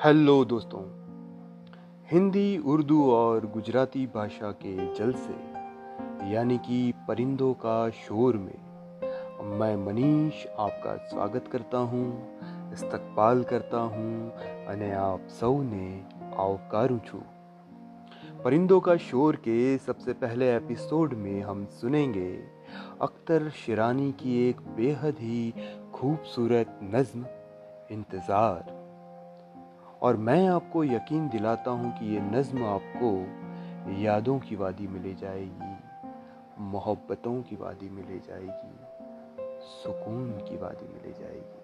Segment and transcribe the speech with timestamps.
[0.00, 0.82] Hello दोस्तों
[2.08, 9.74] हिंदी उर्दू और गुजराती भाषा के जल से यानी कि परिंदों का शोर में मैं
[9.76, 12.06] मनीष आपका स्वागत करता हूँ
[12.72, 14.30] इस्तकबाल करता हूँ
[14.68, 15.86] अने आप સૌને
[16.38, 17.24] આવકારું છું
[18.38, 22.30] परिंदों का शोर के सबसे पहले एपिसोड में हम सुनेंगे
[23.02, 25.42] अख्तर शिरानी की एक बेहद ही
[25.94, 27.24] खूबसूरत नज्म
[27.90, 28.79] इंतज़ार
[30.01, 33.09] और मैं आपको यकीन दिलाता हूँ कि ये नज़्म आपको
[34.01, 35.75] यादों की वादी में ले जाएगी,
[36.61, 38.73] मोहब्बतों की वादी में ले जाएगी,
[39.63, 41.59] सुकून की वादी में ले जाएगी।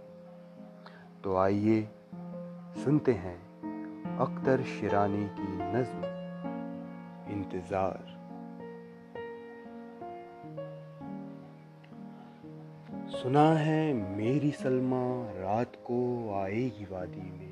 [1.23, 1.81] तो आइए
[2.83, 3.37] सुनते हैं
[4.17, 6.01] अख्तर शिरानी की नज़्म,
[7.33, 8.15] इंतज़ार।
[13.11, 15.99] सुना है मेरी सलमा रात को
[16.35, 17.46] आएगी वादी में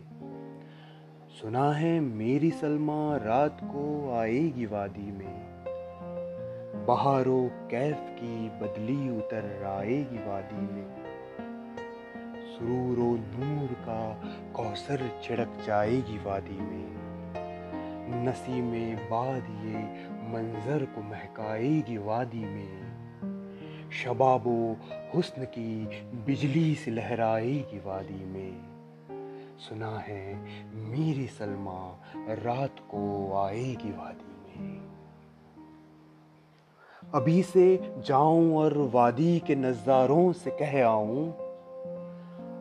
[1.41, 5.65] सुना है मेरी सलमा रात को आएगी वादी में।
[6.87, 10.87] बहारो कैफ की बदली उतर आएगी वादी में।
[12.57, 14.21] सुरूरो नूर का
[14.53, 16.95] कौसर छिड़क जाएगी वादी में।
[18.25, 22.81] नसी में बाद ये मंजर को महकाएगी वादी में।
[23.91, 24.77] शबाबो
[25.15, 25.85] हुस्न की
[26.25, 28.74] बिजली से लहराएगी वादी में।
[29.59, 30.35] सुना है,
[30.73, 34.81] मेरी सलमा रात को आएगी वादी में।
[37.13, 41.29] अभी से जाऊँ और वादी के नज़ारों से कह आऊँ।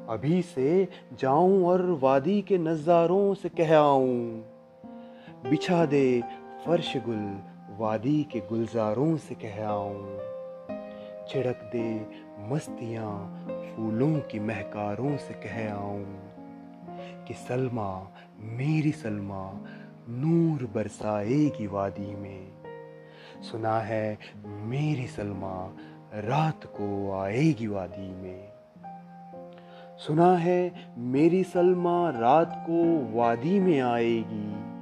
[0.08, 4.44] अभी से जाऊँ और वादी के नज़ारों से कह आऊँ।
[5.50, 6.22] बिछा दे
[6.66, 7.42] फर्श गुल,
[7.76, 10.18] वादी के गुलजारों से कह आऊँ।
[11.28, 12.06] छिड़क दे
[12.54, 16.33] मस्तियाँ, फूलों की महकारों से कह आऊँ।
[17.28, 18.08] कि सलमा,
[18.40, 19.60] मेरी सलमा,
[20.08, 22.48] नूर बरसाएगी वादी में।
[23.42, 25.72] सुना है, मेरी सलमा,
[26.14, 28.48] रात को आएगी वादी में।
[29.98, 34.74] सुना है, मेरी सलमा, रात को वादी में आएगी।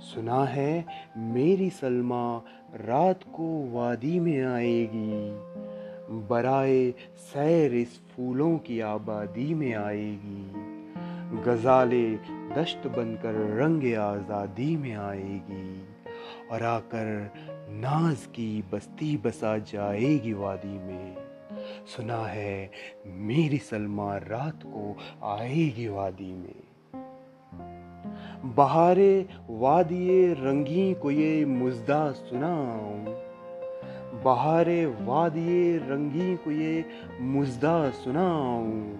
[0.00, 0.84] सुना है,
[1.16, 2.42] मेरी सलमा,
[2.74, 5.38] रात को वादी में आएगी।
[6.28, 10.73] बराए सैर इस फूलों की आबादी में आएगी।
[11.32, 12.16] गजाले
[12.56, 15.88] दश्त बनकर रंग आज़ादी में आएगी।
[16.50, 17.30] और आकर
[17.70, 21.16] नाज की बस्ती बसा जाएगी वादी में।
[21.96, 22.70] सुना है,
[23.06, 26.64] मेरी सलमा रात को आएगी वादी में।
[28.54, 33.04] बहारे वादिये रंगी को ये मुजदा सुनाऊं।
[34.22, 36.84] बहारे वादिये रंगी को ये
[37.20, 38.94] मुजदा सुनाऊं।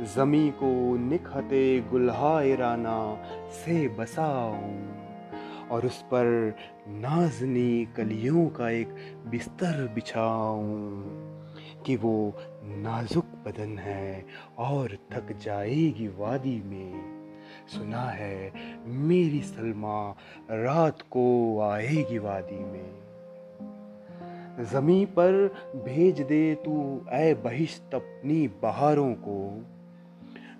[0.00, 5.00] जमी को निखते गुल्हायराना से बसाऊं।
[5.68, 6.56] और उस पर
[6.88, 8.88] नाजनी कलियों का एक
[9.26, 11.02] बिस्तर बिछाऊं
[11.86, 12.32] कि वो
[12.64, 14.24] नाजुक बदन है
[14.58, 17.20] और थक जाएगी वादी में।
[17.68, 18.52] सुना है,
[18.86, 20.10] मेरी सलमा
[20.50, 22.90] रात को आएगी वादी में।
[24.72, 29.64] जमी पर भेज दे तू ए बहिश्त अपनी बहारों को।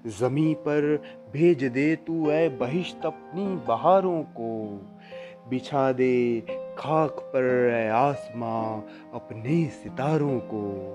[0.06, 1.02] जमी पर
[1.32, 4.80] भेज दे तू ए बहिश्त अपनी बहारों को।
[5.50, 6.40] बिछा दे
[6.78, 8.80] खाक पर आसमां
[9.14, 10.94] अपने सितारों को।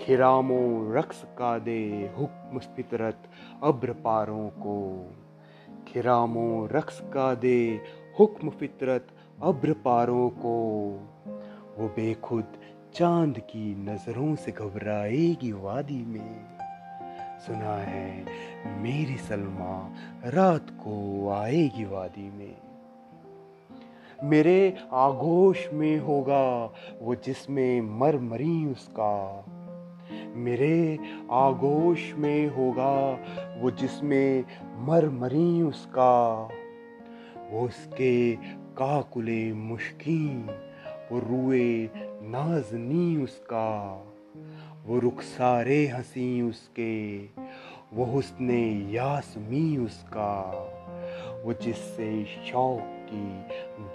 [0.00, 3.18] खिरामो रक्स का दे हुक्म फितरत
[3.62, 5.06] अब्र पारों को।
[5.88, 7.80] खिरामो रक्स का दे
[8.20, 9.06] हुक्म फितरत
[9.42, 10.58] अब्र पारों को।
[11.78, 12.44] वो बेखुद
[12.94, 16.53] चाँद की नज़रों से घबराएगी वादी में।
[17.38, 18.24] सुना है,
[18.82, 22.56] मेरी सलमा रात को आएगी वादी में।
[24.24, 29.44] मेरे आगोश में होगा वो जिसमें मर मरी उसका।
[30.34, 30.98] मेरे
[31.30, 33.18] आगोश में होगा
[33.60, 34.44] वो जिसमें
[34.86, 36.48] मर मरी उसका।
[37.50, 38.36] वो उसके
[38.78, 40.50] काकुले मुश्किन,
[41.12, 41.90] वो रुए
[42.22, 44.00] नाजनी उसका।
[44.86, 47.24] वो रुखसारे हँसी उसके,
[47.92, 48.50] वो हुस्न
[48.90, 50.40] यासमी उसका,
[51.44, 53.42] वो जिससे शौक की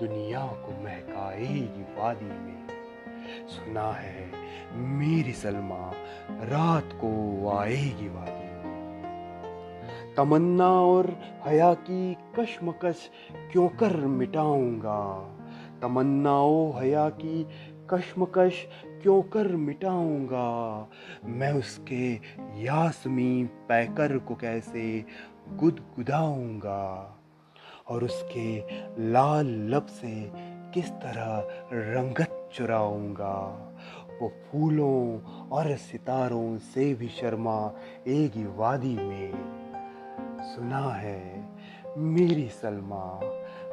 [0.06, 2.68] दुनिया को महकाएगी वादी में।
[3.48, 4.32] सुना है,
[4.74, 5.92] मेरी सलमा,
[6.30, 8.50] रात को आएगी वादी में।
[10.18, 13.10] तमन्ना और हया की कशमकश
[13.52, 15.36] क्यों कर मिटाऊँगा?
[15.82, 17.48] तमन्नाओ हया की
[17.94, 18.68] कश्मकश
[19.02, 20.90] क्यों कर मिटाऊँगा?
[21.26, 22.14] मैं उसके
[22.62, 25.06] यासमी पैकर को कैसे
[25.50, 27.16] गुदगुदाऊँगा?
[27.88, 28.60] और उसके
[29.12, 30.32] लाल लब से
[30.74, 33.66] किस तरह रंगत चुराऊँगा?
[34.22, 37.74] वो फूलों और सितारों से भी शर्मा
[38.08, 39.60] एक ही वादी में।
[40.42, 41.50] सुना है,
[41.98, 43.20] मेरी सलमा,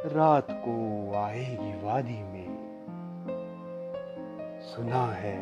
[0.07, 2.56] रात को आएगी वादी में।
[4.67, 5.39] सुना है,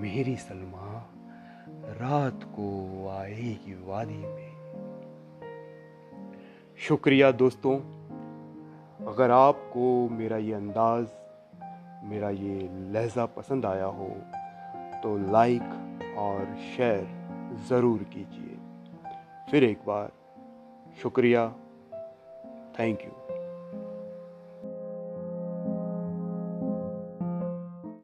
[0.00, 0.88] मेरी सलमा
[2.00, 2.66] रात को
[3.10, 4.52] आएगी वादी में।
[6.78, 7.76] शुक्रिया दोस्तों,
[9.06, 11.08] अगर आपको मेरा ये अंदाज़,
[12.04, 14.08] मेरा ये लहजा पसंद आया हो
[15.02, 17.06] तो लाइक और शेयर
[17.68, 18.58] ज़रूर कीजिए।
[19.50, 20.12] फिर एक बार,
[21.02, 21.48] शुक्रिया
[22.78, 23.33] थैंक यू